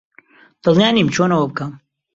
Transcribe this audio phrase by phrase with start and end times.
[0.63, 1.71] دڵنیا نیم چۆن ئەوە بکەم.